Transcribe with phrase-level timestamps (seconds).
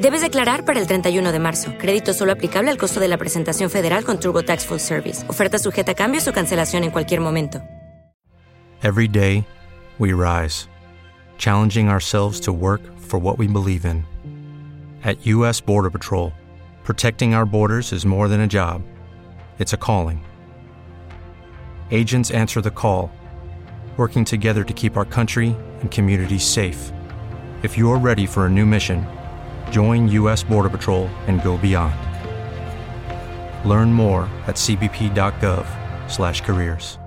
[0.00, 1.72] Debes declarar para el 31 de marzo.
[1.78, 5.24] Crédito solo aplicable al costo de la presentación federal con TurboTax Full Service.
[5.30, 7.62] Oferta sujeta a cambios o cancelación en cualquier momento.
[8.82, 9.46] Every day,
[9.98, 10.68] we rise,
[11.38, 14.04] challenging ourselves to work for what we believe in.
[15.04, 15.60] At U.S.
[15.60, 16.32] Border Patrol,
[16.82, 18.82] protecting our borders is more than a job,
[19.58, 20.22] it's a calling.
[21.90, 23.10] Agents answer the call,
[23.96, 26.92] working together to keep our country and communities safe.
[27.62, 29.06] If you're ready for a new mission,
[29.70, 30.44] join U.S.
[30.44, 31.94] Border Patrol and go beyond.
[33.64, 36.98] Learn more at cbp.gov/careers.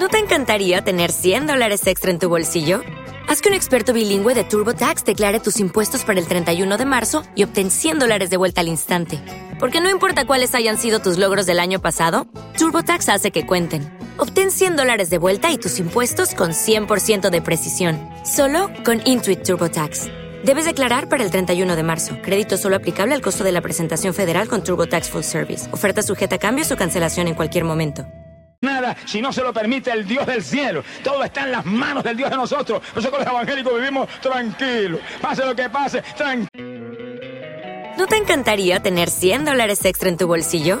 [0.00, 2.80] ¿No te encantaría tener 100 dólares extra en tu bolsillo?
[3.26, 7.22] Haz que un experto bilingüe de TurboTax declare tus impuestos para el 31 de marzo
[7.34, 9.18] y obtén 100 dólares de vuelta al instante.
[9.58, 12.26] Porque no importa cuáles hayan sido tus logros del año pasado,
[12.58, 14.03] TurboTax hace que cuenten.
[14.24, 19.42] Obtén 100 dólares de vuelta y tus impuestos con 100% de precisión, solo con Intuit
[19.42, 20.06] TurboTax.
[20.42, 22.16] Debes declarar para el 31 de marzo.
[22.22, 25.70] Crédito solo aplicable al costo de la presentación federal con TurboTax Full Service.
[25.70, 28.06] Oferta sujeta a cambios o cancelación en cualquier momento.
[28.62, 30.82] Nada, si no se lo permite el Dios del cielo.
[31.02, 32.80] Todo está en las manos del Dios de nosotros.
[32.96, 35.00] Nosotros los evangélicos vivimos tranquilos.
[35.20, 36.64] Pase lo que pase, tranquilo.
[37.98, 40.80] ¿No te encantaría tener 100 dólares extra en tu bolsillo?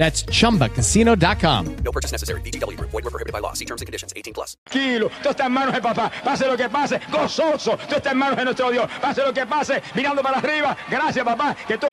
[0.00, 1.76] That's chumbacasino.com.
[1.84, 2.40] No purchase necessary.
[2.40, 2.90] VGW Group.
[2.90, 3.52] Void were prohibited by law.
[3.52, 4.14] See terms and conditions.
[4.16, 4.56] 18 plus.
[4.64, 6.10] Tranquilo, todo está en manos de papá.
[6.24, 7.76] Pase lo que pase, gozoso.
[7.86, 8.88] Todo está en manos de nuestro Dios.
[8.98, 10.74] Pase lo que pase, mirando para arriba.
[10.88, 11.54] Gracias, papá.
[11.68, 11.86] Que tú...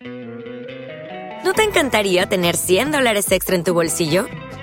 [1.43, 4.27] ¿No te encantaría tener 100 dólares extra en tu bolsillo?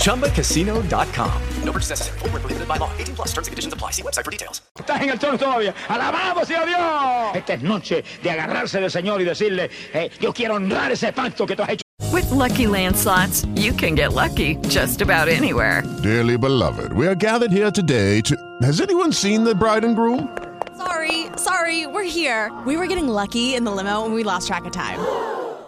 [0.00, 1.42] ChumbaCasino.com.
[1.64, 2.18] No purchase necessary.
[2.18, 2.90] Full prohibited by law.
[2.98, 3.92] 18 plus terms and conditions apply.
[3.92, 4.62] See website for details.
[4.78, 5.74] Estás en el trono todavía.
[5.88, 7.34] Alabado sea Dios.
[7.36, 11.46] Esta es noche de agarrarse del Señor y decirle, eh, yo quiero honrar ese pacto
[11.46, 11.82] que tú has hecho.
[12.12, 15.82] With lucky landslots, you can get lucky just about anywhere.
[16.02, 18.36] Dearly beloved, we are gathered here today to.
[18.62, 20.28] Has anyone seen the bride and groom?
[20.76, 22.50] Sorry, sorry, we're here.
[22.66, 24.98] We were getting lucky in the limo and we lost track of time.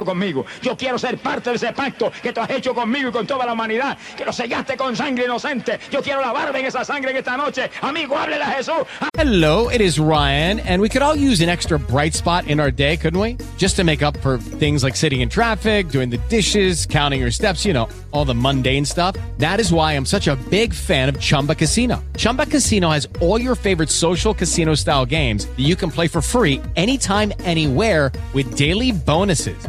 [0.00, 0.44] Conmigo.
[0.62, 3.46] Yo quiero ser parte de ese pacto que tú has hecho conmigo y con toda
[3.46, 5.78] la humanidad, que lo sellaste con sangre inocente.
[5.90, 7.70] Yo quiero lavarme en esa sangre en esta noche.
[7.82, 8.86] Amigo, háblele a Jesús.
[9.00, 9.08] Ah.
[9.16, 12.70] Hello, it is Ryan, and we could all use an extra bright spot in our
[12.70, 13.36] day, couldn't we?
[13.58, 17.30] Just to make up for things like sitting in traffic, doing the dishes, counting your
[17.30, 19.14] steps, you know, all the mundane stuff.
[19.38, 22.02] That is why I'm such a big fan of Chumba Casino.
[22.16, 26.22] Chumba Casino has all your favorite social casino style games that you can play for
[26.22, 29.68] free anytime, anywhere with daily bonuses.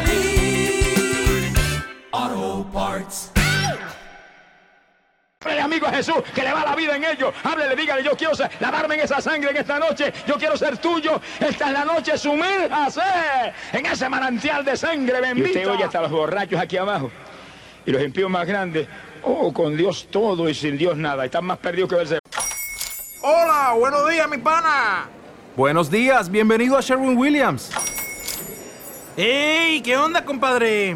[5.43, 7.33] Háblele, amigo a Jesús, que le va la vida en ello.
[7.43, 10.13] Háblele, dígale, yo quiero ser- lavarme en esa sangre en esta noche.
[10.27, 11.19] Yo quiero ser tuyo.
[11.39, 13.01] Esta es la noche, sumérjase
[13.73, 15.47] en ese manantial de sangre Y bendita.
[15.59, 17.09] usted oye hasta los borrachos aquí abajo.
[17.87, 18.87] Y los impíos más grandes.
[19.23, 21.25] Oh, con Dios todo y sin Dios nada.
[21.25, 22.19] Están más perdidos que verse.
[23.23, 25.07] Hola, buenos días, mi pana.
[25.55, 27.71] Buenos días, bienvenido a Sherwin Williams.
[29.17, 29.81] ¡Ey!
[29.81, 30.95] ¿Qué onda, compadre?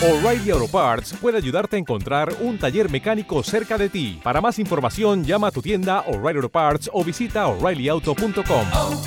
[0.00, 0.02] Parts.
[0.02, 4.18] O'Reilly Auto Parts puede ayudarte a encontrar un taller mecánico cerca de ti.
[4.22, 8.66] Para más información, llama a tu tienda O'Reilly Auto Parts o visita oreillyauto.com.
[8.72, 9.02] oh,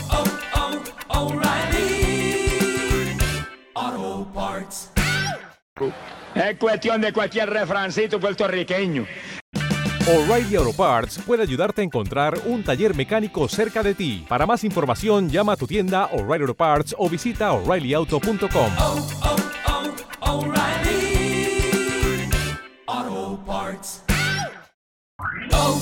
[1.10, 2.48] oh, O'Reilly
[3.74, 4.92] Auto Parts.
[6.36, 9.08] Es cuestión de cualquier refrancito puertorriqueño.
[10.06, 14.26] O'Reilly Auto Parts puede ayudarte a encontrar un taller mecánico cerca de ti.
[14.30, 19.23] Para más información, llama a tu tienda O'Reilly Auto Parts o visita oreillyauto.com.